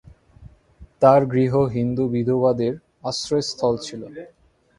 তার 1.01 1.21
গৃহ 1.25 1.53
হিন্দু-বিধবাদের 1.75 2.73
আশ্রয়স্থল 3.03 3.75
ছিল। 3.85 4.01